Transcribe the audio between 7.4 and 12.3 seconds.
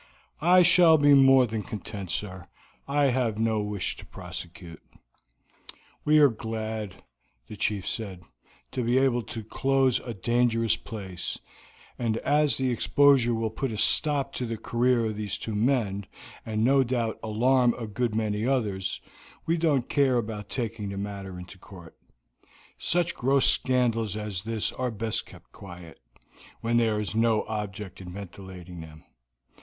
the chief said, "to be able to close a dangerous place; and